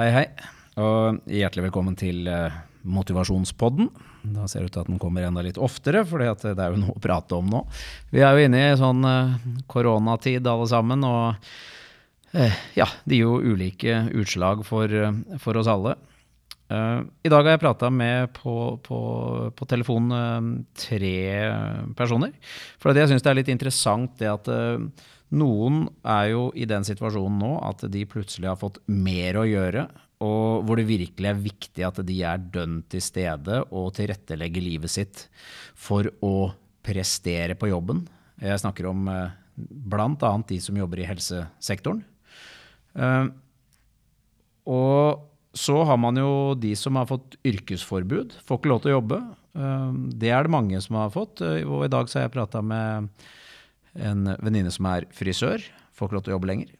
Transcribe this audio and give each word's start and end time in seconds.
Hei, 0.00 0.06
hei, 0.14 0.28
og 0.80 1.18
hjertelig 1.28 1.66
velkommen 1.66 1.92
til 1.98 2.24
uh, 2.24 2.54
Motivasjonspodden. 2.88 3.90
Da 4.32 4.46
ser 4.48 4.62
det 4.62 4.70
ut 4.70 4.72
til 4.78 4.80
at 4.80 4.88
den 4.88 5.00
kommer 5.02 5.26
enda 5.26 5.42
litt 5.44 5.58
oftere, 5.60 6.06
for 6.08 6.24
det 6.24 6.54
er 6.54 6.72
jo 6.72 6.78
noe 6.80 6.94
å 6.96 7.02
prate 7.04 7.36
om 7.36 7.50
nå. 7.52 7.60
Vi 8.08 8.22
er 8.24 8.32
jo 8.32 8.46
inne 8.46 8.62
i 8.62 8.78
sånn 8.80 9.04
uh, 9.04 9.34
koronatid 9.68 10.48
alle 10.48 10.70
sammen, 10.72 11.04
og 11.04 11.44
uh, 12.32 12.56
ja, 12.80 12.88
det 13.04 13.18
gir 13.18 13.26
jo 13.26 13.52
ulike 13.52 13.98
utslag 14.22 14.64
for, 14.64 14.96
for 15.44 15.60
oss 15.60 15.68
alle. 15.68 15.98
I 16.70 17.28
dag 17.28 17.42
har 17.42 17.56
jeg 17.58 17.64
prata 17.66 17.88
med 17.92 18.30
på, 18.38 18.52
på, 18.80 18.98
på 19.52 19.66
telefon 19.68 20.12
tre 20.78 21.16
personer. 21.98 22.32
For 22.78 22.94
jeg 22.94 23.10
syns 23.10 23.26
det 23.26 23.32
er 23.34 23.40
litt 23.42 23.50
interessant 23.50 24.14
det 24.22 24.30
at 24.30 24.48
noen 25.30 25.84
er 26.02 26.30
jo 26.32 26.46
i 26.58 26.66
den 26.68 26.84
situasjonen 26.86 27.38
nå 27.38 27.50
at 27.62 27.84
de 27.92 28.06
plutselig 28.10 28.48
har 28.50 28.58
fått 28.58 28.80
mer 28.90 29.38
å 29.38 29.46
gjøre, 29.46 29.86
og 30.20 30.66
hvor 30.66 30.76
det 30.76 30.88
virkelig 30.88 31.30
er 31.30 31.44
viktig 31.44 31.84
at 31.86 32.00
de 32.04 32.16
er 32.26 32.42
dønn 32.52 32.80
til 32.92 33.02
stede 33.04 33.62
og 33.70 33.92
tilrettelegger 33.96 34.64
livet 34.64 34.92
sitt 34.92 35.24
for 35.78 36.10
å 36.24 36.50
prestere 36.84 37.56
på 37.56 37.70
jobben. 37.70 38.04
Jeg 38.40 38.60
snakker 38.60 38.90
om 38.90 39.08
eh, 39.12 39.32
bl.a. 39.56 40.32
de 40.48 40.60
som 40.60 40.76
jobber 40.76 41.00
i 41.00 41.08
helsesektoren. 41.08 42.02
Eh, 42.98 43.26
og 44.70 45.26
så 45.56 45.80
har 45.88 45.98
man 46.00 46.20
jo 46.20 46.54
de 46.58 46.74
som 46.78 46.98
har 47.00 47.08
fått 47.10 47.38
yrkesforbud, 47.46 48.36
får 48.44 48.60
ikke 48.60 48.72
lov 48.72 48.82
til 48.82 48.92
å 48.92 48.98
jobbe. 48.98 49.20
Eh, 49.56 49.92
det 50.20 50.34
er 50.34 50.44
det 50.44 50.56
mange 50.58 50.82
som 50.84 51.00
har 51.00 51.14
fått, 51.14 51.40
og 51.40 51.86
i 51.86 51.92
dag 51.92 52.10
så 52.10 52.20
har 52.20 52.28
jeg 52.28 52.36
prata 52.36 52.64
med 52.64 53.08
en 53.98 54.34
venninne 54.38 54.72
som 54.74 54.88
er 54.90 55.06
frisør. 55.14 55.62
Får 55.96 56.08
ikke 56.08 56.18
lov 56.18 56.26
til 56.26 56.32
å 56.32 56.36
jobbe 56.38 56.50
lenger. 56.50 56.74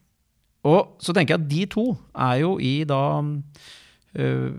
Og 0.69 1.01
så 1.01 1.15
tenker 1.17 1.35
jeg 1.35 1.43
at 1.43 1.49
de 1.51 1.63
to 1.73 1.87
er 2.13 2.43
jo 2.43 2.53
i 2.61 2.75
da 2.89 3.03
uh, 3.23 4.51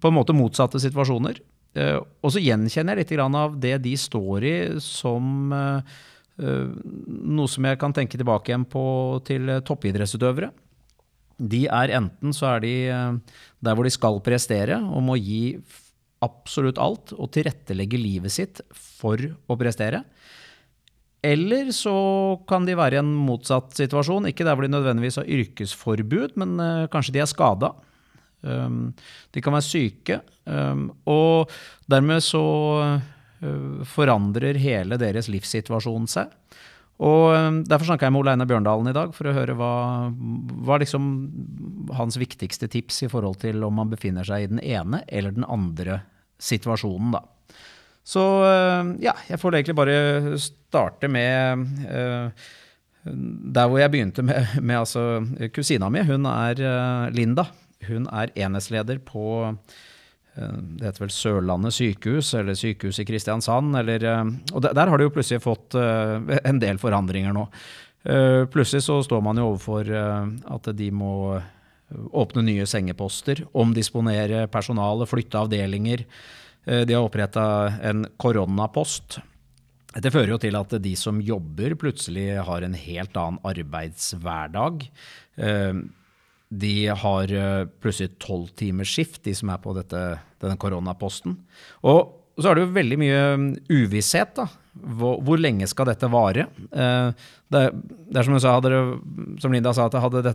på 0.00 0.10
en 0.10 0.16
måte 0.16 0.36
motsatte 0.36 0.80
situasjoner. 0.82 1.40
Uh, 1.74 2.00
og 2.24 2.32
så 2.32 2.42
gjenkjenner 2.42 3.02
jeg 3.02 3.14
litt 3.18 3.22
av 3.24 3.56
det 3.60 3.76
de 3.84 3.94
står 3.98 4.48
i 4.48 4.56
som 4.82 5.52
uh, 5.52 5.96
noe 6.34 7.50
som 7.50 7.66
jeg 7.68 7.78
kan 7.78 7.94
tenke 7.94 8.18
tilbake 8.18 8.50
igjen 8.50 8.66
på 8.66 8.84
til 9.26 9.52
toppidrettsutøvere. 9.66 10.50
De 11.38 11.64
er 11.66 11.92
enten 11.94 12.34
så 12.34 12.54
er 12.54 12.62
de 12.62 12.74
der 13.62 13.74
hvor 13.74 13.86
de 13.86 13.92
skal 13.94 14.18
prestere 14.22 14.80
og 14.82 15.02
må 15.06 15.18
gi 15.18 15.58
absolutt 16.24 16.80
alt 16.82 17.12
og 17.14 17.30
tilrettelegge 17.34 18.00
livet 18.00 18.34
sitt 18.34 18.62
for 18.74 19.20
å 19.20 19.58
prestere. 19.60 20.02
Eller 21.24 21.70
så 21.72 21.94
kan 22.48 22.66
de 22.68 22.76
være 22.76 22.98
i 22.98 23.00
en 23.00 23.14
motsatt 23.16 23.72
situasjon. 23.78 24.28
Ikke 24.28 24.44
der 24.44 24.56
hvor 24.56 24.66
de 24.66 24.74
nødvendigvis 24.74 25.16
har 25.22 25.30
yrkesforbud, 25.30 26.36
men 26.40 26.58
uh, 26.60 26.84
kanskje 26.92 27.16
de 27.16 27.24
er 27.24 27.30
skada. 27.30 27.72
Um, 28.44 28.92
de 29.32 29.40
kan 29.40 29.56
være 29.56 29.64
syke. 29.64 30.20
Um, 30.44 30.90
og 31.08 31.52
dermed 31.88 32.20
så 32.24 32.44
uh, 33.40 33.84
forandrer 33.88 34.60
hele 34.60 35.00
deres 35.00 35.30
livssituasjon 35.32 36.10
seg. 36.12 36.32
Og 37.02 37.32
um, 37.32 37.62
Derfor 37.66 37.88
snakka 37.88 38.06
jeg 38.06 38.14
med 38.14 38.20
Ole 38.22 38.34
Einar 38.36 38.50
Bjørndalen 38.50 38.92
i 38.92 38.96
dag 38.96 39.14
for 39.16 39.26
å 39.26 39.34
høre 39.34 39.56
hva, 39.58 39.72
hva 40.12 40.78
liksom 40.82 41.08
hans 41.96 42.20
viktigste 42.20 42.68
tips 42.70 43.06
i 43.06 43.10
forhold 43.10 43.40
til 43.42 43.64
om 43.66 43.80
man 43.80 43.90
befinner 43.90 44.26
seg 44.28 44.44
i 44.44 44.50
den 44.52 44.60
ene 44.62 45.02
eller 45.08 45.34
den 45.34 45.48
andre 45.48 46.02
situasjonen. 46.42 47.16
da. 47.16 47.24
Så 48.04 48.22
eh, 48.44 48.92
ja, 49.06 49.14
jeg 49.30 49.40
får 49.40 49.56
egentlig 49.56 49.78
bare 49.78 50.36
starte 50.40 51.08
med 51.08 51.64
uh, 51.88 52.50
der 53.04 53.68
hvor 53.68 53.80
jeg 53.80 53.92
begynte 53.92 54.24
med, 54.24 54.58
med 54.60 54.82
altså, 54.82 55.24
kusina 55.54 55.88
mi. 55.92 56.04
Hun 56.04 56.28
er 56.28 56.60
uh, 56.60 57.08
Linda. 57.16 57.48
Hun 57.88 58.08
er 58.12 58.32
enhetsleder 58.36 59.00
på 59.04 59.56
det 60.34 60.88
heter 60.88 61.04
vel 61.04 61.12
Sørlandet 61.14 61.76
sykehus, 61.76 62.32
eller 62.34 62.56
sykehuset 62.58 63.04
i 63.04 63.06
Kristiansand. 63.06 63.76
Eller, 63.78 64.02
og 64.50 64.64
der, 64.64 64.72
der, 64.74 64.90
har 64.90 64.98
de 64.98 65.06
jo 65.06 65.12
plutselig 65.14 65.44
fått 65.44 65.76
en 65.78 66.58
del 66.58 66.80
forandringer 66.82 67.30
nå. 67.36 67.44
plutselig 68.50 68.82
så 68.82 68.96
står 69.06 69.22
man 69.22 69.38
jo 69.38 69.44
overfor 69.52 69.92
at 69.94 70.72
de 70.74 70.88
må 70.90 71.12
åpne 72.10 72.42
nye 72.48 72.66
sengeposter, 72.66 73.44
omdisponere 73.54 74.48
personale, 74.50 75.06
flytte 75.06 75.38
avdelinger. 75.38 76.02
Eh, 76.64 76.82
de 76.86 76.94
har 76.96 77.04
oppretta 77.04 77.44
en 77.82 78.06
koronapost. 78.16 79.18
Dette 79.94 80.10
fører 80.10 80.34
jo 80.34 80.40
til 80.42 80.56
at 80.58 80.74
de 80.82 80.94
som 80.98 81.20
jobber, 81.22 81.76
plutselig 81.78 82.32
har 82.46 82.64
en 82.66 82.74
helt 82.74 83.20
annen 83.20 83.38
arbeidshverdag. 83.46 84.88
Eh, 85.36 85.84
de 86.54 86.74
har 86.88 87.30
eh, 87.30 87.62
plutselig 87.82 88.16
tolvtimersskift, 88.22 89.22
de 89.26 89.36
som 89.36 89.52
er 89.54 89.62
på 89.62 89.76
dette, 89.76 90.02
denne 90.42 90.58
koronaposten. 90.60 91.38
Og 91.86 92.20
så 92.40 92.50
er 92.50 92.56
det 92.56 92.64
jo 92.64 92.74
veldig 92.74 92.98
mye 92.98 93.24
uvisshet. 93.70 94.34
da. 94.34 94.48
Hvor, 94.74 95.20
hvor 95.22 95.38
lenge 95.38 95.68
skal 95.70 95.86
dette 95.86 96.08
vare? 96.10 96.48
Det, 96.66 97.60
det 98.10 98.18
er 98.18 98.26
som, 98.26 98.34
sa, 98.42 98.56
det, 98.58 98.72
som, 99.38 99.54
Linda 99.54 99.70
sa, 99.70 99.86
at 99.86 99.94
hadde, 100.02 100.32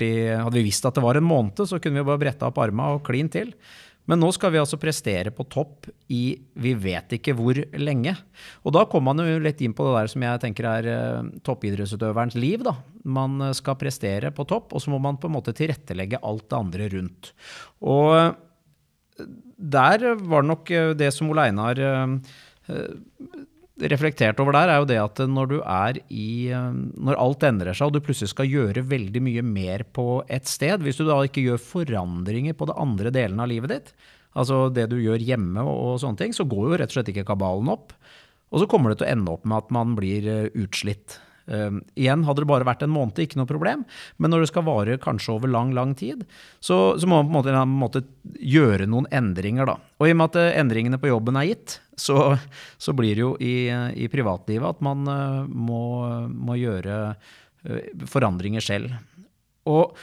i, 0.00 0.12
hadde 0.32 0.56
vi 0.56 0.64
visst 0.64 0.86
at 0.88 0.96
det 0.96 1.04
var 1.04 1.20
en 1.20 1.28
måned, 1.28 1.60
så 1.68 1.76
kunne 1.76 2.00
vi 2.00 2.08
bare 2.08 2.22
bretta 2.22 2.48
opp 2.48 2.62
arma 2.62 2.94
og 2.94 3.02
klin 3.04 3.28
til. 3.28 3.52
Men 4.10 4.18
nå 4.18 4.32
skal 4.34 4.50
vi 4.54 4.58
altså 4.58 4.78
prestere 4.82 5.30
på 5.34 5.44
topp 5.50 5.86
i 6.10 6.34
vi 6.58 6.72
vet 6.74 7.14
ikke 7.18 7.34
hvor 7.38 7.58
lenge. 7.78 8.16
Og 8.66 8.74
da 8.74 8.84
kommer 8.90 9.14
man 9.14 9.30
jo 9.30 9.42
litt 9.42 9.62
inn 9.62 9.76
på 9.76 9.86
det 9.86 9.94
der 9.94 10.10
som 10.10 10.24
jeg 10.26 10.42
tenker 10.42 10.68
er 10.68 10.88
uh, 10.90 11.28
toppidrettsutøverens 11.46 12.36
liv. 12.38 12.64
da. 12.66 12.74
Man 13.02 13.38
eh, 13.42 13.54
skal 13.58 13.78
prestere 13.78 14.32
på 14.34 14.46
topp, 14.50 14.74
og 14.74 14.82
så 14.82 14.92
må 14.92 14.98
man 15.02 15.20
på 15.22 15.30
en 15.30 15.36
måte 15.36 15.54
tilrettelegge 15.58 16.20
alt 16.22 16.48
det 16.50 16.58
andre 16.58 16.90
rundt. 16.96 17.32
Og 17.86 18.10
uh, 18.18 19.28
der 19.62 20.08
var 20.18 20.42
det 20.42 20.50
nok 20.50 20.70
det 20.98 21.12
som 21.14 21.28
Ole 21.30 21.44
Einar 21.46 21.78
reflektert 23.80 24.40
over 24.42 24.52
der, 24.52 24.68
er 24.68 24.80
jo 24.82 24.88
det 24.88 24.98
at 25.00 25.20
når 25.28 25.48
du 25.48 25.58
er 25.64 25.98
i 26.12 26.52
Når 26.52 27.16
alt 27.18 27.46
endrer 27.48 27.74
seg, 27.74 27.88
og 27.88 27.94
du 27.96 28.04
plutselig 28.04 28.32
skal 28.34 28.50
gjøre 28.50 28.84
veldig 28.84 29.22
mye 29.24 29.44
mer 29.46 29.84
på 29.96 30.22
et 30.28 30.48
sted, 30.50 30.82
hvis 30.84 31.00
du 31.00 31.06
da 31.08 31.22
ikke 31.24 31.44
gjør 31.44 31.62
forandringer 31.62 32.56
på 32.58 32.68
det 32.68 32.76
andre 32.76 33.14
delen 33.14 33.40
av 33.40 33.48
livet 33.48 33.72
ditt, 33.72 33.92
altså 34.36 34.66
det 34.72 34.88
du 34.92 34.98
gjør 35.00 35.24
hjemme 35.24 35.64
og 35.64 36.00
sånne 36.02 36.20
ting, 36.20 36.36
så 36.36 36.44
går 36.48 36.68
jo 36.68 36.78
rett 36.80 36.92
og 36.92 36.98
slett 36.98 37.12
ikke 37.14 37.28
kabalen 37.32 37.72
opp. 37.72 37.96
Og 38.52 38.60
så 38.60 38.68
kommer 38.68 38.92
det 38.92 39.00
til 39.00 39.08
å 39.08 39.12
ende 39.14 39.32
opp 39.32 39.46
med 39.48 39.64
at 39.64 39.70
man 39.72 39.94
blir 39.96 40.28
eh, 40.28 40.50
utslitt. 40.52 41.16
Uh, 41.50 41.80
igjen, 41.98 42.24
hadde 42.26 42.44
det 42.44 42.50
bare 42.50 42.66
vært 42.68 42.84
en 42.86 42.92
måned, 42.92 43.18
ikke 43.18 43.40
noe 43.40 43.50
problem. 43.50 43.84
Men 44.22 44.32
når 44.32 44.44
det 44.44 44.50
skal 44.52 44.66
vare 44.66 44.98
kanskje 45.02 45.34
over 45.34 45.50
lang 45.50 45.72
lang 45.76 45.94
tid, 45.98 46.24
så, 46.62 46.94
så 47.00 47.08
må 47.08 47.20
man 47.20 47.30
på 47.32 47.42
en 47.52 47.58
måte, 47.74 48.02
måte, 48.02 48.38
gjøre 48.38 48.88
noen 48.90 49.08
endringer. 49.14 49.68
da. 49.68 49.76
Og 49.98 50.08
i 50.08 50.14
og 50.14 50.20
med 50.20 50.32
at 50.32 50.40
uh, 50.40 50.60
endringene 50.62 51.00
på 51.02 51.12
jobben 51.12 51.38
er 51.40 51.50
gitt, 51.50 51.78
så, 51.98 52.32
så 52.80 52.94
blir 52.96 53.16
det 53.16 53.24
jo 53.24 53.34
i, 53.42 53.68
i 54.04 54.08
privatlivet 54.12 54.76
at 54.76 54.82
man 54.84 55.06
uh, 55.08 55.42
må, 55.46 55.84
må, 56.30 56.58
gjøre 56.62 56.98
forandringer 58.10 58.62
selv. 58.64 58.94
Og, 59.70 59.94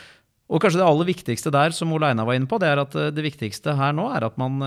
og, 0.49 0.57
kanskje 0.63 0.81
det 0.81 0.89
aller 0.89 1.07
viktigste 1.11 1.53
der, 1.53 1.73
som 1.77 1.91
Ole 1.93 2.09
Einar 2.09 2.25
var 2.25 2.39
inne 2.39 2.49
på, 2.49 2.57
det 2.61 2.71
er 2.71 2.81
at 2.81 2.95
det 3.13 3.25
viktigste 3.25 3.75
her 3.77 3.93
nå 3.93 4.07
er 4.17 4.25
at 4.25 4.37
man 4.41 4.57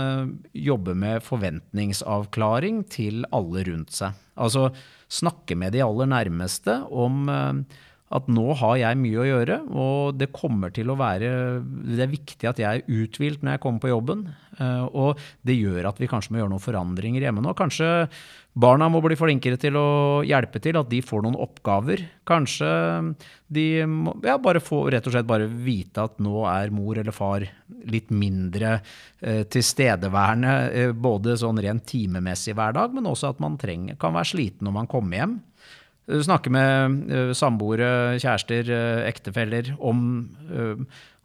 jobber 0.55 0.95
med 0.95 1.25
forventningsavklaring 1.27 2.85
til 2.93 3.27
alle 3.35 3.65
rundt 3.67 3.91
seg. 3.97 4.15
Altså 4.39 4.69
snakke 5.13 5.57
med 5.59 5.75
de 5.75 5.83
aller 5.85 6.09
nærmeste 6.09 6.79
om 6.89 7.27
eh, 7.29 7.81
at 8.13 8.29
nå 8.29 8.45
har 8.61 8.77
jeg 8.81 9.01
mye 9.01 9.21
å 9.23 9.27
gjøre, 9.29 9.59
og 9.73 10.19
det 10.21 10.33
kommer 10.37 10.73
til 10.75 10.93
å 10.93 10.99
være 11.01 11.31
Det 11.63 12.03
er 12.05 12.13
viktig 12.13 12.49
at 12.49 12.61
jeg 12.61 12.83
er 12.83 13.01
uthvilt 13.03 13.43
når 13.43 13.57
jeg 13.57 13.63
kommer 13.65 13.83
på 13.83 13.93
jobben. 13.93 14.27
Eh, 14.61 14.85
og 14.93 15.21
det 15.47 15.57
gjør 15.57 15.89
at 15.89 16.01
vi 16.01 16.11
kanskje 16.11 16.35
må 16.35 16.43
gjøre 16.43 16.53
noen 16.53 16.63
forandringer 16.63 17.25
hjemme 17.25 17.45
nå. 17.45 17.55
Kanskje 17.57 17.89
barna 18.53 18.91
må 18.93 19.01
bli 19.05 19.17
flinkere 19.17 19.57
til 19.61 19.79
å 19.81 19.87
hjelpe 20.29 20.61
til, 20.63 20.77
at 20.77 20.91
de 20.91 21.01
får 21.05 21.25
noen 21.25 21.39
oppgaver. 21.41 22.05
Kanskje 22.29 22.69
de 23.53 23.67
må 23.89 24.15
ja, 24.27 24.37
bare 24.43 24.61
få 24.63 24.85
rett 24.93 25.09
og 25.09 25.17
slett 25.17 25.29
bare 25.29 25.49
vite 25.49 26.05
at 26.05 26.21
nå 26.23 26.45
er 26.51 26.75
mor 26.75 27.01
eller 27.01 27.17
far 27.17 27.47
litt 27.89 28.13
mindre 28.13 28.77
eh, 28.77 29.43
tilstedeværende, 29.49 30.59
eh, 30.69 30.93
både 30.93 31.39
sånn 31.41 31.61
rent 31.65 31.89
timemessig 31.89 32.57
hver 32.59 32.77
dag, 32.77 32.93
men 32.93 33.09
også 33.09 33.33
at 33.33 33.41
man 33.43 33.57
trenger, 33.61 33.97
kan 34.01 34.15
være 34.17 34.35
sliten 34.35 34.69
når 34.69 34.79
man 34.83 34.91
kommer 34.91 35.23
hjem. 35.23 35.41
Snakke 36.11 36.51
med 36.51 36.97
uh, 37.13 37.31
samboere, 37.37 38.19
kjærester, 38.19 38.67
uh, 38.75 39.03
ektefeller 39.07 39.71
om 39.79 40.01
uh, 40.51 40.81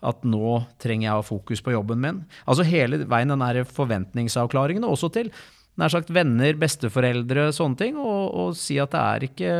at 0.05 0.21
nå 0.21 0.59
trenger 0.77 1.07
jeg 1.07 1.15
å 1.15 1.21
ha 1.23 1.25
fokus 1.25 1.63
på 1.65 1.73
jobben 1.73 2.03
min. 2.03 2.19
Altså 2.45 2.65
hele 2.67 3.01
veien 3.09 3.33
den 3.33 3.63
forventningsavklaringen, 3.73 4.85
også 4.85 5.09
til 5.15 5.31
nær 5.81 5.89
sagt 5.93 6.11
venner, 6.13 6.53
besteforeldre, 6.61 7.49
sånne 7.53 7.81
ting, 7.81 7.97
og, 7.97 8.29
og 8.29 8.53
si 8.57 8.77
at 8.81 8.93
det 8.93 9.01
er 9.01 9.27
ikke 9.31 9.57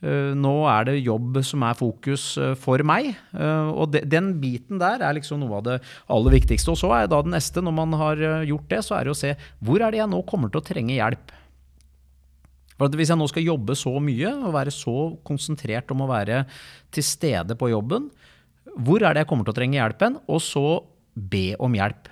Nå 0.00 0.52
er 0.64 0.86
det 0.88 1.02
jobb 1.04 1.34
som 1.44 1.60
er 1.68 1.76
fokus 1.76 2.22
for 2.56 2.80
meg. 2.88 3.10
Og 3.36 3.90
de, 3.92 4.00
den 4.08 4.30
biten 4.40 4.80
der 4.80 5.02
er 5.04 5.12
liksom 5.12 5.42
noe 5.42 5.58
av 5.58 5.66
det 5.66 5.74
aller 6.08 6.38
viktigste. 6.38 6.72
Og 6.72 6.80
så 6.80 6.88
er 6.96 7.10
da 7.12 7.18
det 7.20 7.34
neste, 7.34 7.60
når 7.60 7.74
man 7.76 7.92
har 8.00 8.22
gjort 8.48 8.72
det, 8.72 8.78
så 8.86 8.96
er 8.96 9.04
det 9.04 9.12
å 9.12 9.18
se 9.20 9.34
hvor 9.60 9.84
er 9.84 9.92
det 9.92 10.00
jeg 10.00 10.08
nå 10.08 10.22
kommer 10.30 10.48
til 10.48 10.62
å 10.62 10.64
trenge 10.70 10.96
hjelp. 10.96 11.34
For 12.80 12.88
Hvis 12.96 13.10
jeg 13.12 13.20
nå 13.20 13.26
skal 13.28 13.44
jobbe 13.44 13.76
så 13.76 13.92
mye 14.00 14.30
og 14.40 14.54
være 14.56 14.72
så 14.72 14.94
konsentrert 15.28 15.90
om 15.92 16.00
å 16.00 16.08
være 16.08 16.46
til 16.94 17.04
stede 17.04 17.56
på 17.60 17.68
jobben, 17.68 18.08
Hvor 18.80 19.02
er 19.02 19.12
det 19.12 19.24
jeg 19.24 19.28
kommer 19.28 19.44
til 19.44 19.52
å 19.52 19.58
trenge 19.58 19.76
hjelpen? 19.76 20.16
Og 20.30 20.40
så 20.40 20.64
be 21.14 21.56
om 21.60 21.74
hjelp. 21.74 22.08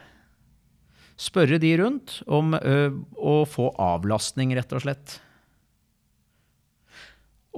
Spørre 1.19 1.59
de 1.59 1.71
rundt 1.81 2.21
om 2.27 2.53
ø, 2.55 2.91
å 3.17 3.35
få 3.49 3.71
avlastning, 3.79 4.53
rett 4.55 4.75
og 4.75 4.83
slett. 4.85 5.17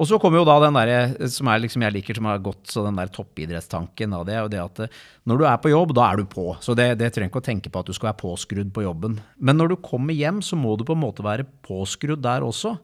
Og 0.00 0.08
så 0.08 0.16
kommer 0.16 0.40
jo 0.40 0.46
da 0.48 0.54
den 0.62 0.76
der, 0.78 1.26
som 1.28 1.48
er 1.52 1.60
liksom 1.60 1.82
jeg 1.84 1.92
liker 1.92 2.16
som 2.16 2.28
har 2.30 2.38
gått, 2.40 2.62
så 2.72 2.86
den 2.86 2.96
der 2.96 3.10
toppidrettstanken. 3.12 4.14
Da, 4.16 4.20
det 4.24 4.36
er 4.38 4.46
det 4.48 4.62
at 4.62 4.80
når 5.28 5.42
du 5.42 5.44
er 5.44 5.58
på 5.60 5.72
jobb, 5.74 5.92
da 5.98 6.06
er 6.08 6.22
du 6.22 6.30
på. 6.30 6.46
Så 6.64 6.72
det, 6.78 6.94
det 7.02 7.10
trenger 7.12 7.28
ikke 7.28 7.42
å 7.42 7.48
tenke 7.50 7.72
på 7.72 7.82
at 7.82 7.90
du 7.90 7.92
skal 7.92 8.08
være 8.08 8.22
påskrudd 8.22 8.70
på 8.72 8.86
jobben. 8.86 9.18
Men 9.36 9.60
når 9.60 9.74
du 9.74 9.76
kommer 9.84 10.16
hjem, 10.16 10.40
så 10.40 10.56
må 10.56 10.72
du 10.80 10.86
på 10.88 10.96
en 10.96 11.02
måte 11.02 11.26
være 11.26 11.44
påskrudd 11.68 12.24
der 12.24 12.46
også. 12.46 12.78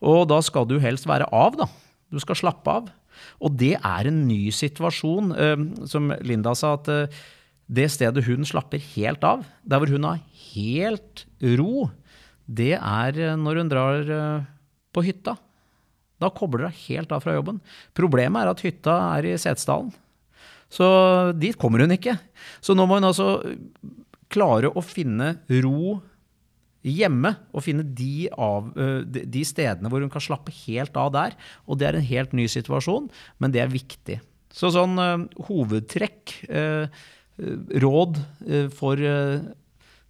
Og 0.00 0.24
da 0.32 0.40
skal 0.40 0.64
du 0.70 0.78
helst 0.80 1.10
være 1.10 1.28
av, 1.28 1.60
da. 1.60 1.68
Du 2.08 2.16
skal 2.24 2.40
slappe 2.40 2.78
av. 2.80 2.88
Og 3.44 3.52
det 3.60 3.74
er 3.76 4.08
en 4.08 4.24
ny 4.24 4.46
situasjon. 4.56 5.36
Som 5.92 6.08
Linda 6.24 6.56
sa, 6.56 6.72
at 6.80 6.88
det 7.68 7.88
stedet 7.92 8.24
hun 8.24 8.48
slapper 8.48 8.80
helt 8.96 9.22
av, 9.28 9.44
der 9.60 9.80
hvor 9.80 9.92
hun 9.92 10.08
har 10.08 10.24
helt 10.56 11.26
ro, 11.60 11.90
det 12.48 12.74
er 12.80 13.36
når 13.36 13.60
hun 13.60 13.76
drar 13.76 14.12
på 14.92 15.04
hytta. 15.04 15.36
Da 16.22 16.30
kobler 16.34 16.68
hun 16.68 16.78
helt 16.86 17.12
av 17.14 17.24
fra 17.24 17.34
jobben. 17.36 17.60
Problemet 17.98 18.44
er 18.44 18.52
at 18.52 18.62
hytta 18.64 18.96
er 19.18 19.28
i 19.32 19.36
Setesdalen. 19.40 19.92
Så 20.72 20.86
dit 21.36 21.58
kommer 21.60 21.84
hun 21.84 21.92
ikke. 21.92 22.16
Så 22.64 22.76
nå 22.76 22.86
må 22.88 22.96
hun 22.96 23.10
altså 23.10 23.34
klare 24.32 24.70
å 24.72 24.84
finne 24.84 25.34
ro 25.60 25.98
hjemme, 26.82 27.34
og 27.54 27.62
finne 27.62 27.84
de, 27.86 28.26
av, 28.32 28.72
de 28.74 29.42
stedene 29.46 29.90
hvor 29.92 30.02
hun 30.02 30.10
kan 30.10 30.24
slappe 30.24 30.54
helt 30.64 30.96
av 30.98 31.12
der. 31.14 31.36
Og 31.68 31.78
det 31.78 31.90
er 31.90 31.98
en 31.98 32.08
helt 32.08 32.32
ny 32.34 32.48
situasjon, 32.50 33.10
men 33.38 33.54
det 33.54 33.62
er 33.62 33.74
viktig. 33.74 34.18
Så 34.52 34.72
sånn 34.74 34.96
hovedtrekk 35.46 36.34
råd 37.82 38.18
eh, 38.48 38.68
for 38.72 39.00
eh, 39.00 39.40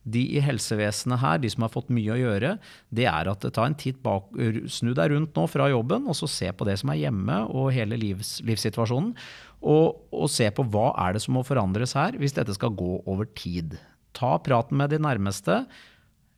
de 0.02 0.22
i 0.34 0.40
helsevesenet 0.42 1.20
her, 1.22 1.38
de 1.42 1.50
som 1.52 1.64
har 1.66 1.72
fått 1.72 1.92
mye 1.94 2.14
å 2.14 2.18
gjøre, 2.18 2.56
det 2.94 3.06
er 3.06 3.30
at 3.30 3.46
ta 3.54 3.66
en 3.68 3.76
titt 3.78 4.00
bak, 4.02 4.32
snu 4.70 4.92
deg 4.98 5.14
rundt 5.14 5.38
nå 5.38 5.46
fra 5.50 5.68
jobben, 5.70 6.08
og 6.10 6.18
så 6.18 6.28
se 6.30 6.50
på 6.50 6.66
det 6.66 6.78
som 6.80 6.90
er 6.92 7.04
hjemme 7.04 7.38
og 7.52 7.70
hele 7.76 7.98
livs, 8.00 8.40
livssituasjonen. 8.46 9.14
Og, 9.62 10.02
og, 10.10 10.26
se 10.32 10.48
på 10.50 10.66
hva 10.74 10.90
er 11.04 11.14
det 11.14 11.22
som 11.22 11.36
må 11.38 11.44
forandres 11.46 11.94
her, 11.94 12.16
hvis 12.18 12.34
dette 12.34 12.54
skal 12.56 12.74
gå 12.74 12.96
over 13.06 13.28
tid. 13.38 13.76
Ta 14.16 14.34
praten 14.42 14.80
med 14.80 14.90
de 14.90 14.98
nærmeste. 15.02 15.62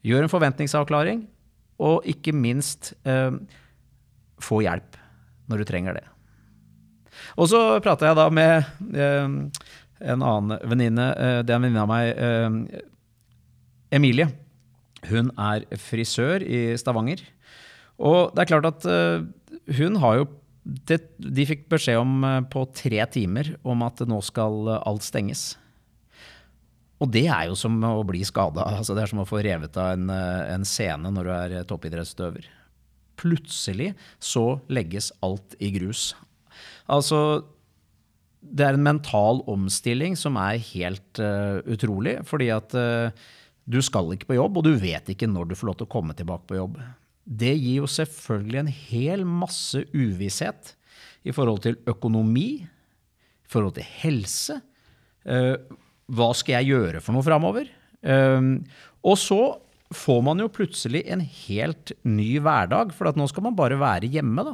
Gjør 0.05 0.27
en 0.27 0.33
forventningsavklaring. 0.33 1.25
Og 1.85 2.05
ikke 2.07 2.37
minst 2.37 2.93
eh, 3.09 3.33
få 4.45 4.61
hjelp 4.63 5.01
når 5.51 5.63
du 5.63 5.69
trenger 5.69 5.97
det. 5.97 6.05
Og 7.41 7.49
så 7.51 7.63
prata 7.83 8.11
jeg 8.11 8.19
da 8.19 8.29
med 8.29 8.55
eh, 8.93 9.35
en 10.13 10.27
annen 10.27 10.59
venninne. 10.69 11.09
Eh, 11.15 11.39
det 11.43 11.55
er 11.55 11.59
en 11.59 11.67
venninne 11.67 11.85
av 11.85 11.91
meg, 11.91 12.13
eh, 12.13 12.85
Emilie. 13.95 14.29
Hun 15.09 15.31
er 15.39 15.67
frisør 15.81 16.43
i 16.43 16.75
Stavanger. 16.81 17.23
Og 18.03 18.33
det 18.35 18.45
er 18.45 18.51
klart 18.51 18.71
at 18.71 18.87
eh, 18.91 19.27
hun 19.79 20.01
har 20.03 20.23
jo 20.23 20.31
det, 20.65 21.03
De 21.21 21.45
fikk 21.45 21.67
beskjed 21.69 21.99
om 22.01 22.23
på 22.49 22.63
tre 22.73 23.03
timer 23.13 23.51
om 23.69 23.83
at 23.85 24.01
nå 24.09 24.17
skal 24.25 24.71
alt 24.79 25.05
stenges. 25.05 25.43
Og 27.05 27.11
det 27.13 27.27
er 27.29 27.51
jo 27.51 27.57
som 27.59 27.77
å 27.85 28.01
bli 28.09 28.23
skada. 28.25 28.65
Altså 28.79 28.97
det 28.97 29.05
er 29.05 29.13
som 29.13 29.21
å 29.21 29.29
få 29.29 29.43
revet 29.45 29.77
av 29.77 29.93
en, 29.93 30.09
en 30.09 30.65
scene 30.65 31.11
når 31.13 31.29
du 31.29 31.33
er 31.35 31.67
toppidrettsutøver. 31.69 32.49
Plutselig 33.21 33.93
så 34.23 34.47
legges 34.73 35.11
alt 35.21 35.53
i 35.61 35.69
grus. 35.75 36.15
Altså, 36.91 37.45
det 38.41 38.67
er 38.67 38.77
en 38.77 38.87
mental 38.87 39.43
omstilling 39.51 40.19
som 40.19 40.39
er 40.41 40.63
helt 40.73 41.21
uh, 41.23 41.61
utrolig. 41.71 42.19
Fordi 42.29 42.51
at 42.55 42.77
uh, 42.77 43.27
du 43.65 43.81
skal 43.85 44.13
ikke 44.15 44.29
på 44.29 44.39
jobb, 44.39 44.61
og 44.61 44.67
du 44.67 44.75
vet 44.81 45.09
ikke 45.11 45.29
når 45.31 45.51
du 45.51 45.57
får 45.59 45.71
lov 45.71 45.79
til 45.81 45.89
å 45.89 45.95
komme 45.95 46.17
tilbake 46.17 46.49
på 46.49 46.59
jobb. 46.59 46.79
Det 47.25 47.55
gir 47.57 47.81
jo 47.81 47.89
selvfølgelig 47.89 48.61
en 48.61 48.73
hel 48.91 49.25
masse 49.25 49.81
uvisshet 49.95 50.75
i 51.25 51.33
forhold 51.33 51.63
til 51.65 51.79
økonomi, 51.89 52.49
i 52.65 53.49
forhold 53.51 53.77
til 53.79 53.89
helse. 54.03 54.59
Uh, 55.25 55.57
hva 56.13 56.31
skal 56.37 56.59
jeg 56.59 56.75
gjøre 56.75 57.01
for 57.05 57.17
noe 57.17 57.27
framover? 57.27 57.73
og 58.05 59.15
så 59.17 59.39
får 59.97 60.19
man 60.27 60.43
jo 60.43 60.51
plutselig 60.53 61.01
en 61.09 61.23
helt 61.25 61.95
ny 62.05 62.35
hverdag, 62.45 62.91
for 62.93 63.17
nå 63.17 63.25
skal 63.31 63.47
man 63.47 63.57
bare 63.57 63.79
være 63.81 64.11
hjemme. 64.13 64.45
da. 64.45 64.53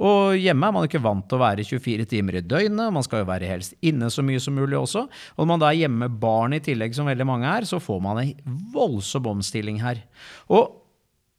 Og 0.00 0.36
hjemme 0.40 0.68
er 0.68 0.74
man 0.74 0.86
ikke 0.88 1.02
vant 1.04 1.26
til 1.28 1.36
å 1.36 1.42
være 1.42 1.64
24 1.68 2.06
timer 2.08 2.38
i 2.38 2.44
døgnet, 2.44 2.92
man 2.94 3.04
skal 3.04 3.22
jo 3.22 3.28
være 3.28 3.48
helst 3.50 3.74
inne 3.84 4.08
så 4.12 4.24
mye 4.24 4.40
som 4.40 4.56
mulig 4.56 4.78
også. 4.78 5.04
Og 5.36 5.42
når 5.42 5.50
man 5.50 5.62
da 5.62 5.70
er 5.70 5.82
hjemme 5.82 6.06
med 6.06 6.20
barn 6.22 6.56
i 6.56 6.62
tillegg, 6.64 6.94
som 6.96 7.10
veldig 7.10 7.26
mange 7.28 7.50
er, 7.50 7.68
så 7.68 7.82
får 7.82 8.00
man 8.04 8.22
en 8.22 8.60
voldsom 8.72 9.28
omstilling 9.34 9.82
her. 9.84 10.00
Og 10.48 10.78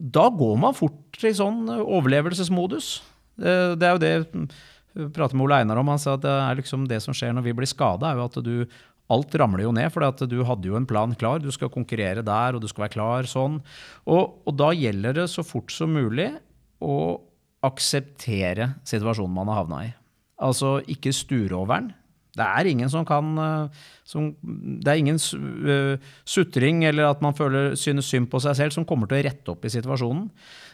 da 0.01 0.27
går 0.33 0.61
man 0.61 0.77
fort 0.77 1.25
i 1.25 1.33
sånn 1.37 1.65
overlevelsesmodus. 1.81 2.93
Det 3.41 3.87
er 3.87 3.95
jo 3.95 4.01
det 4.01 4.13
jeg 4.13 5.09
prater 5.15 5.37
med 5.37 5.47
Ole 5.47 5.61
Einar 5.61 5.81
om. 5.81 5.91
Han 5.93 6.01
sa 6.01 6.15
at 6.17 6.23
det 6.25 6.31
er 6.31 6.61
liksom 6.61 6.87
det 6.89 7.01
som 7.01 7.17
skjer 7.17 7.33
når 7.33 7.45
vi 7.49 7.57
blir 7.57 7.69
skada, 7.69 8.11
er 8.11 8.21
jo 8.21 8.29
at 8.29 8.41
du 8.45 8.55
Alt 9.11 9.33
ramler 9.35 9.65
jo 9.65 9.73
ned, 9.75 9.89
for 9.91 10.05
du 10.29 10.37
hadde 10.47 10.69
jo 10.69 10.77
en 10.77 10.85
plan 10.87 11.11
klar. 11.19 11.41
Du 11.43 11.49
skal 11.51 11.67
konkurrere 11.73 12.21
der, 12.23 12.55
og 12.55 12.61
du 12.63 12.69
skal 12.71 12.85
være 12.85 12.93
klar 12.93 13.27
sånn. 13.27 13.57
Og, 14.07 14.37
og 14.47 14.55
da 14.55 14.69
gjelder 14.71 15.17
det 15.17 15.25
så 15.33 15.43
fort 15.43 15.73
som 15.75 15.91
mulig 15.91 16.29
å 16.79 16.95
akseptere 17.65 18.73
situasjonen 18.87 19.35
man 19.35 19.51
har 19.51 19.63
havna 19.63 19.81
i. 19.87 19.91
Altså 20.41 20.79
ikke 20.89 21.13
sture 21.13 21.57
over 21.57 21.77
den. 21.77 21.91
Det 22.31 22.45
er 22.47 22.67
ingen 22.71 22.87
som 22.87 23.03
kan 23.07 23.31
eh, 23.43 23.87
som, 24.07 24.29
Det 24.41 24.87
er 24.87 24.99
ingen 25.01 25.17
uh, 25.19 26.11
sutring 26.23 26.85
eller 26.87 27.09
at 27.09 27.23
man 27.23 27.35
føler, 27.35 27.75
synes 27.75 28.07
synd 28.07 28.29
på 28.31 28.39
seg 28.43 28.55
selv 28.55 28.75
som 28.75 28.85
kommer 28.87 29.09
til 29.09 29.19
å 29.19 29.25
rette 29.27 29.51
opp 29.51 29.67
i 29.67 29.71
situasjonen. 29.73 30.29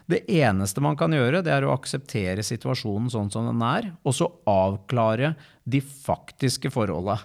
Det 0.08 0.22
eneste 0.38 0.84
man 0.86 0.96
kan 0.98 1.14
gjøre, 1.14 1.42
det 1.44 1.52
er 1.52 1.66
å 1.66 1.74
akseptere 1.74 2.46
situasjonen 2.46 3.10
sånn 3.12 3.32
som 3.34 3.50
den 3.50 3.64
er, 3.66 3.90
og 4.06 4.16
så 4.16 4.30
avklare 4.48 5.34
de 5.66 5.82
faktiske 5.82 6.72
forholda. 6.74 7.18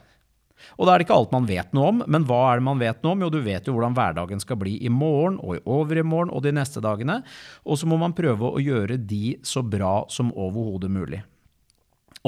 Og 0.79 0.87
da 0.87 0.95
er 0.95 1.01
det 1.01 1.09
ikke 1.09 1.19
alt 1.19 1.35
man 1.35 1.49
vet 1.49 1.75
noe 1.77 1.91
om, 1.93 2.05
men 2.07 2.27
hva 2.29 2.41
er 2.51 2.61
det 2.61 2.67
man 2.69 2.81
vet 2.83 3.03
noe 3.03 3.17
om? 3.17 3.27
Jo, 3.27 3.33
du 3.33 3.41
vet 3.45 3.67
jo 3.67 3.75
hvordan 3.77 3.97
hverdagen 3.97 4.43
skal 4.43 4.61
bli 4.61 4.79
i 4.85 4.93
morgen 4.93 5.41
og 5.43 5.59
i 5.59 5.65
overmorgen 5.65 6.33
og 6.33 6.45
de 6.45 6.55
neste 6.57 6.83
dagene. 6.85 7.21
Og 7.67 7.81
så 7.81 7.91
må 7.91 7.99
man 8.01 8.17
prøve 8.17 8.51
å 8.51 8.63
gjøre 8.63 9.01
de 9.01 9.39
så 9.47 9.65
bra 9.65 10.03
som 10.13 10.33
overhodet 10.33 10.93
mulig. 10.93 11.23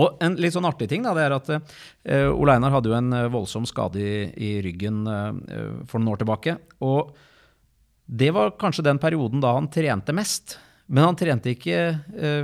Og 0.00 0.18
en 0.24 0.34
litt 0.42 0.54
sånn 0.56 0.66
artig 0.66 0.88
ting 0.90 1.04
da, 1.06 1.14
det 1.14 1.26
er 1.28 1.36
at 1.36 1.50
uh, 1.54 2.32
Ole 2.34 2.56
Einar 2.56 2.74
hadde 2.74 2.90
jo 2.90 2.98
en 2.98 3.14
uh, 3.14 3.30
voldsom 3.30 3.66
skade 3.68 4.02
i, 4.02 4.16
i 4.34 4.50
ryggen 4.64 5.04
uh, 5.06 5.30
for 5.86 6.00
noen 6.00 6.14
år 6.16 6.24
tilbake. 6.24 6.56
Og 6.82 7.14
det 8.04 8.32
var 8.34 8.56
kanskje 8.60 8.86
den 8.88 9.00
perioden 9.02 9.42
da 9.44 9.54
han 9.56 9.70
trente 9.72 10.14
mest. 10.16 10.58
Men 10.84 11.06
han 11.06 11.16
trente 11.16 11.48
ikke, 11.48 11.78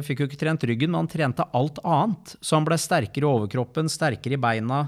fikk 0.01 0.23
jo 0.23 0.27
ikke 0.31 0.39
trent 0.41 0.63
ryggen, 0.65 0.89
men 0.89 1.03
han 1.03 1.11
trente 1.13 1.45
alt 1.53 1.77
annet. 1.85 2.31
Så 2.41 2.57
han 2.57 2.65
ble 2.65 2.79
sterkere 2.81 3.27
i 3.27 3.29
overkroppen, 3.29 3.91
sterkere 3.93 4.39
i 4.39 4.41
beina, 4.41 4.79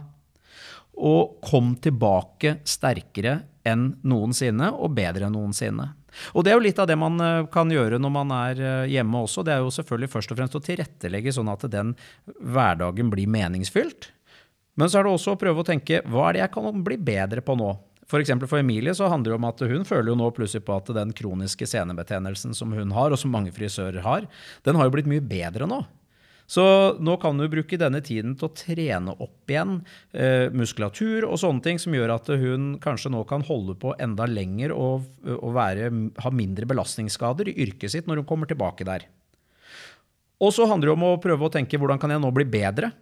og 0.98 1.38
kom 1.44 1.74
tilbake 1.82 2.58
sterkere 2.68 3.40
enn 3.66 3.92
noensinne 4.06 4.72
og 4.74 4.94
bedre 4.96 5.28
enn 5.28 5.36
noensinne. 5.36 5.92
Og 6.36 6.44
Det 6.44 6.52
er 6.52 6.58
jo 6.58 6.64
litt 6.66 6.80
av 6.82 6.88
det 6.90 6.98
man 7.00 7.20
eh, 7.24 7.46
kan 7.52 7.70
gjøre 7.72 8.00
når 8.02 8.12
man 8.12 8.34
er 8.36 8.58
eh, 8.60 8.90
hjemme 8.92 9.22
også. 9.24 9.44
Det 9.46 9.54
er 9.54 9.62
jo 9.62 9.72
selvfølgelig 9.72 10.10
først 10.12 10.34
og 10.34 10.40
fremst 10.40 10.58
å 10.58 10.64
tilrettelegge 10.64 11.32
sånn 11.32 11.48
at 11.52 11.64
den 11.72 11.94
hverdagen 12.26 13.12
blir 13.12 13.30
meningsfylt. 13.32 14.10
Men 14.76 14.88
så 14.88 15.00
er 15.00 15.06
det 15.06 15.14
også 15.14 15.34
å 15.34 15.40
prøve 15.40 15.62
å 15.62 15.68
tenke 15.68 16.02
hva 16.08 16.28
er 16.28 16.36
det 16.36 16.44
jeg 16.44 16.54
kan 16.54 16.84
bli 16.84 16.98
bedre 17.00 17.44
på 17.44 17.56
nå? 17.56 17.72
F.eks. 18.12 18.34
For, 18.34 18.48
for 18.50 18.60
Emilie 18.60 18.92
så 18.96 19.08
handler 19.08 19.32
det 19.32 19.38
om 19.38 19.48
at 19.48 19.64
hun 19.72 19.88
føler 19.88 20.12
jo 20.12 20.18
nå 20.20 20.28
plutselig 20.36 20.66
på 20.66 20.76
at 20.76 20.92
den 20.96 21.14
kroniske 21.16 21.68
senebetennelsen 21.68 22.56
som 22.56 22.74
hun 22.76 22.92
har, 22.92 23.12
og 23.12 23.20
som 23.20 23.32
mange 23.32 23.54
frisører 23.54 24.04
har, 24.04 24.28
den 24.66 24.76
har 24.76 24.88
jo 24.88 24.96
blitt 24.96 25.08
mye 25.08 25.24
bedre 25.24 25.68
nå. 25.70 25.80
Så 26.52 26.64
nå 27.00 27.14
kan 27.20 27.38
du 27.40 27.46
bruke 27.48 27.78
denne 27.80 28.02
tiden 28.04 28.34
til 28.36 28.48
å 28.50 28.52
trene 28.56 29.14
opp 29.24 29.52
igjen 29.52 29.78
eh, 30.12 30.52
muskulatur 30.52 31.24
og 31.30 31.38
sånne 31.40 31.64
ting, 31.64 31.80
som 31.80 31.96
gjør 31.96 32.12
at 32.18 32.28
hun 32.42 32.74
kanskje 32.82 33.12
nå 33.14 33.22
kan 33.30 33.44
holde 33.46 33.78
på 33.80 33.94
enda 34.02 34.26
lenger 34.28 34.74
og, 34.76 35.06
og 35.38 35.54
være, 35.56 35.88
ha 36.20 36.32
mindre 36.34 36.68
belastningsskader 36.68 37.48
i 37.48 37.56
yrket 37.64 37.94
sitt 37.94 38.10
når 38.10 38.20
hun 38.20 38.28
kommer 38.28 38.50
tilbake 38.50 38.84
der. 38.88 39.08
Og 40.42 40.52
så 40.52 40.66
handler 40.68 40.90
det 40.90 40.96
om 40.98 41.08
å 41.08 41.16
prøve 41.22 41.48
å 41.48 41.54
tenke 41.54 41.80
hvordan 41.80 42.02
kan 42.02 42.12
jeg 42.12 42.20
nå 42.20 42.32
bli 42.34 42.44
bedre? 42.50 42.92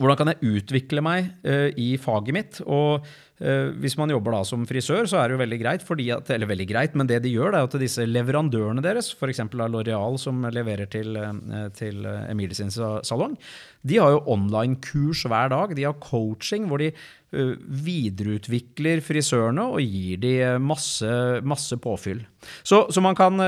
Hvordan 0.00 0.16
kan 0.16 0.30
jeg 0.32 0.54
utvikle 0.60 1.02
meg 1.04 1.32
eh, 1.42 1.68
i 1.76 1.90
faget 2.00 2.36
mitt? 2.36 2.60
Og 2.64 3.02
hvis 3.40 3.94
man 3.96 4.10
jobber 4.12 4.34
da 4.36 4.42
som 4.44 4.66
frisør, 4.68 5.06
så 5.08 5.16
er 5.16 5.30
det 5.30 5.36
jo 5.36 5.40
veldig 5.40 5.58
greit, 5.62 5.84
at, 6.12 6.32
eller 6.34 6.50
veldig 6.50 6.66
greit, 6.68 6.96
men 6.98 7.08
det 7.08 7.22
de 7.24 7.32
gjør, 7.32 7.54
det 7.54 7.60
er 7.60 7.68
at 7.70 7.76
disse 7.80 8.04
leverandørene 8.04 8.84
deres, 8.84 9.08
f.eks. 9.16 9.40
L'Oreal 9.56 10.18
som 10.20 10.44
leverer 10.52 10.90
til, 10.92 11.16
uh, 11.16 11.70
til 11.72 12.04
Emilie 12.04 12.58
sin 12.58 12.72
salong, 12.72 13.38
de 13.80 13.96
har 13.96 14.12
jo 14.12 14.26
online-kurs 14.28 15.24
hver 15.24 15.48
dag. 15.54 15.72
De 15.72 15.86
har 15.88 15.96
coaching 16.04 16.68
hvor 16.68 16.82
de 16.82 16.90
videreutvikler 17.30 19.00
frisørene 19.06 19.62
og 19.76 19.84
gir 19.84 20.18
de 20.22 20.32
masse, 20.62 21.06
masse 21.46 21.76
påfyll. 21.82 22.24
Så, 22.66 22.82
så, 22.90 23.02
man 23.04 23.14
kan 23.18 23.38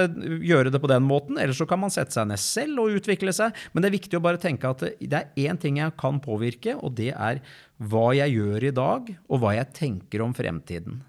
gjøre 0.44 0.70
det 0.70 0.80
på 0.82 0.90
den 0.90 1.02
måten, 1.06 1.40
eller 1.40 1.56
så 1.56 1.66
kan 1.66 1.80
man 1.82 1.90
sette 1.90 2.14
seg 2.14 2.28
ned 2.30 2.40
selv 2.40 2.84
og 2.84 3.00
utvikle 3.00 3.34
seg. 3.34 3.56
Men 3.72 3.82
det 3.82 3.90
er 3.90 3.98
viktig 3.98 4.20
å 4.20 4.24
bare 4.24 4.40
tenke 4.42 4.70
at 4.70 4.86
det, 4.86 5.10
er 5.10 5.50
én 5.50 5.58
ting 5.58 5.80
jeg 5.82 5.96
kan 5.98 6.22
påvirke, 6.22 6.76
og 6.78 6.94
det 7.00 7.10
er 7.16 7.42
hva 7.90 8.10
jeg 8.16 8.36
gjør 8.36 8.68
i 8.68 8.74
dag, 8.76 9.08
og 9.28 9.42
hva 9.42 9.56
jeg 9.56 9.72
tenker 9.76 10.24
om 10.24 10.34
fremtiden. 10.36 11.00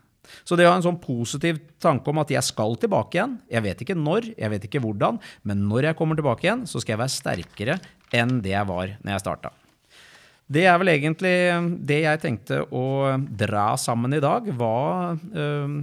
Så 0.48 0.58
det 0.58 0.66
å 0.66 0.72
ha 0.72 0.78
en 0.80 0.86
sånn 0.86 1.02
positiv 1.04 1.60
tanke 1.84 2.10
om 2.10 2.22
at 2.24 2.32
jeg 2.32 2.46
skal 2.48 2.78
tilbake 2.80 3.20
igjen, 3.20 3.36
jeg 3.52 3.66
vet 3.66 3.84
ikke 3.84 3.98
når, 4.00 4.32
jeg 4.40 4.54
vet 4.54 4.70
ikke 4.70 4.82
hvordan, 4.84 5.20
men 5.48 5.66
når 5.70 5.90
jeg 5.90 6.00
kommer 6.00 6.18
tilbake 6.18 6.48
igjen, 6.48 6.64
så 6.70 6.82
skal 6.82 6.96
jeg 6.96 7.04
være 7.04 7.18
sterkere 7.18 7.78
enn 8.14 8.40
det 8.44 8.56
jeg 8.56 8.70
var 8.70 8.96
når 9.02 9.16
jeg 9.16 9.26
starta. 9.26 9.54
Det 10.54 10.66
er 10.68 10.80
vel 10.80 10.92
egentlig 10.92 11.36
det 11.88 12.02
jeg 12.04 12.22
tenkte 12.22 12.64
å 12.76 12.86
dra 13.44 13.74
sammen 13.80 14.16
i 14.16 14.22
dag, 14.24 14.48
hva 14.58 15.14
øh, 15.16 15.78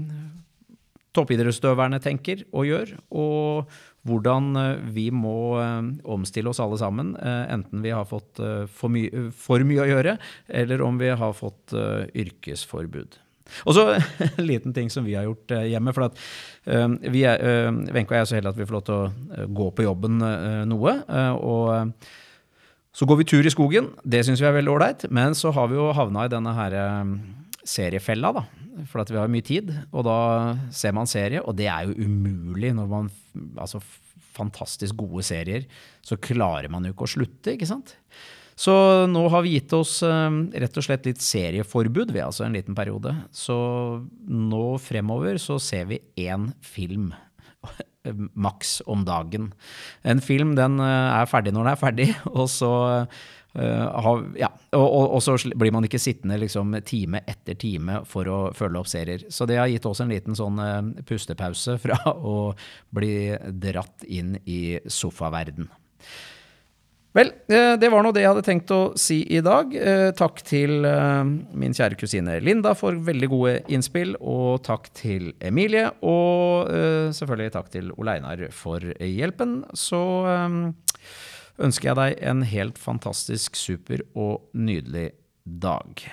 toppidrettsutøverne 1.17 2.01
tenker 2.03 2.45
og 2.53 2.69
gjør, 2.69 2.93
og 3.11 3.71
hvordan 4.09 4.53
øh, 4.57 4.85
vi 4.95 5.09
må 5.13 5.61
øh, 5.61 5.89
omstille 6.05 6.53
oss 6.53 6.61
alle 6.63 6.79
sammen, 6.81 7.17
øh, 7.17 7.43
enten 7.53 7.83
vi 7.85 7.93
har 7.93 8.07
fått 8.09 8.41
for, 8.73 8.93
my 8.93 9.09
for, 9.37 9.65
mye 9.67 9.83
å 9.85 9.91
gjøre, 9.91 10.17
eller 10.49 10.87
om 10.87 11.01
vi 11.01 11.11
har 11.11 11.35
fått 11.37 11.75
yrkesforbud. 11.75 13.19
Og 13.67 13.75
så 13.75 13.85
en 14.29 14.47
liten 14.47 14.73
ting 14.77 14.89
som 14.93 15.05
vi 15.05 15.19
har 15.19 15.27
gjort 15.27 15.53
hjemme. 15.67 15.93
for 15.93 16.07
at 16.07 16.19
vi 17.11 17.25
er, 17.27 17.43
Wenche 17.91 18.13
og 18.13 18.17
jeg 18.17 18.23
er 18.23 18.31
så 18.31 18.39
heldige 18.39 18.55
at 18.55 18.61
vi 18.61 18.69
får 18.69 18.77
lov 18.79 18.87
til 18.87 18.99
å 19.01 19.47
gå 19.61 19.71
på 19.75 19.87
jobben 19.89 20.21
noe. 20.71 20.93
og 21.35 21.97
så 22.93 23.07
går 23.07 23.21
vi 23.21 23.29
tur 23.29 23.47
i 23.47 23.53
skogen. 23.53 23.93
Det 24.03 24.25
syns 24.27 24.41
vi 24.43 24.49
er 24.49 24.57
veldig 24.57 24.73
ålreit. 24.73 25.05
Men 25.15 25.37
så 25.39 25.53
har 25.55 25.71
vi 25.71 25.79
jo 25.79 25.91
havna 25.95 26.27
i 26.27 26.33
denne 26.33 26.55
her 26.57 26.75
eh, 26.75 27.13
seriefella, 27.71 28.33
da. 28.37 28.45
For 28.91 29.07
vi 29.09 29.19
har 29.21 29.31
mye 29.31 29.47
tid. 29.47 29.73
Og 29.91 30.07
da 30.07 30.19
ser 30.75 30.95
man 30.97 31.11
serie, 31.11 31.43
og 31.43 31.57
det 31.59 31.69
er 31.71 31.89
jo 31.89 32.09
umulig 32.09 32.75
når 32.77 32.91
man 32.91 33.11
Altså 33.61 33.79
fantastisk 34.35 34.99
gode 34.99 35.23
serier. 35.27 35.67
Så 36.03 36.19
klarer 36.21 36.71
man 36.73 36.87
jo 36.87 36.95
ikke 36.95 37.07
å 37.07 37.13
slutte, 37.15 37.55
ikke 37.55 37.69
sant? 37.69 37.95
Så 38.61 38.73
nå 39.09 39.23
har 39.33 39.45
vi 39.45 39.55
gitt 39.55 39.73
oss 39.73 40.01
eh, 40.05 40.37
rett 40.61 40.77
og 40.77 40.85
slett 40.85 41.07
litt 41.09 41.23
serieforbud 41.25 42.13
ved 42.13 42.27
altså 42.27 42.45
en 42.45 42.57
liten 42.57 42.77
periode. 42.77 43.15
Så 43.33 43.57
nå 44.29 44.65
fremover 44.83 45.41
så 45.41 45.57
ser 45.63 45.89
vi 45.89 46.01
én 46.21 46.51
film 46.65 47.11
maks 48.47 48.81
om 48.91 49.07
dagen. 49.09 49.51
En 50.05 50.21
film 50.25 50.53
den 50.59 50.77
eh, 50.85 51.21
er 51.23 51.31
ferdig 51.31 51.55
når 51.57 51.65
den 51.65 51.73
er 51.73 51.81
ferdig, 51.81 52.09
og 52.39 52.51
så, 52.53 52.73
uh, 53.59 54.23
ja, 54.39 54.51
og, 54.77 54.87
og, 54.87 55.07
og, 55.17 55.23
så 55.25 55.37
blir 55.59 55.73
man 55.75 55.87
ikke 55.87 56.01
sittende 56.01 56.39
liksom, 56.41 56.77
time 56.87 57.23
etter 57.27 57.59
time 57.59 58.01
for 58.09 58.31
å 58.31 58.41
følge 58.57 58.83
opp 58.83 58.91
serier. 58.91 59.27
Så 59.29 59.49
det 59.51 59.59
har 59.61 59.71
gitt 59.71 59.87
oss 59.91 60.03
en 60.03 60.13
liten 60.13 60.39
sånn 60.39 60.61
uh, 60.63 60.81
pustepause 61.07 61.79
fra 61.83 61.99
å 62.35 62.53
bli 62.95 63.35
dratt 63.63 64.07
inn 64.07 64.37
i 64.45 64.79
sofaverden. 64.87 65.71
Vel, 67.11 67.33
uh, 67.51 67.75
det 67.81 67.91
var 67.91 68.07
nå 68.07 68.13
det 68.15 68.23
jeg 68.23 68.31
hadde 68.31 68.47
tenkt 68.47 68.71
å 68.75 68.83
si 68.99 69.23
i 69.35 69.41
dag. 69.43 69.75
Takk 70.19 70.45
til 70.47 70.87
min 71.59 71.75
kjære 71.75 71.99
kusine 71.99 72.39
Linda 72.45 72.77
for 72.79 72.95
veldig 73.09 73.31
gode 73.33 73.57
innspill, 73.73 74.15
og 74.21 74.63
takk 74.69 74.93
til 74.95 75.33
Emilie. 75.43 75.89
Og 76.07 76.71
selvfølgelig 77.19 77.57
takk 77.57 77.75
til 77.75 77.91
Ole 77.99 78.21
Einar 78.21 78.47
for 78.55 78.87
hjelpen. 79.03 79.65
Så 79.75 80.05
ønsker 81.61 81.91
jeg 81.91 81.99
deg 82.01 82.25
en 82.31 82.43
helt 82.47 82.81
fantastisk 82.81 83.59
super 83.59 84.03
og 84.15 84.49
nydelig 84.57 85.11
dag. 85.45 86.07